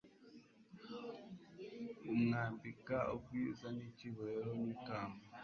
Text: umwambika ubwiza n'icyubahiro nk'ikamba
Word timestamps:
umwambika 2.13 2.97
ubwiza 3.15 3.67
n'icyubahiro 3.75 4.51
nk'ikamba 4.59 5.25